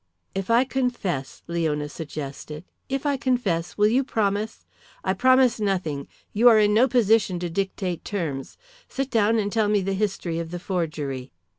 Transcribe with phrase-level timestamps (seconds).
[0.33, 4.65] "If I confess," Leona suggested "if I confess, will you promise."
[5.03, 6.07] "I promise nothing.
[6.33, 8.57] You are in no position to dictate terms.
[8.89, 11.33] Sit down and tell me the history of the forgery."